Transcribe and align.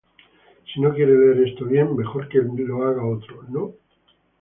Si 0.73 0.81
no 0.81 0.95
quieres 0.95 1.15
leer 1.15 1.47
esto 1.49 1.63
bien, 1.65 1.95
mejor 1.95 2.27
que 2.27 2.39
lo 2.39 2.81
haga 2.83 3.05
otro, 3.05 3.43
¿no? 3.47 3.73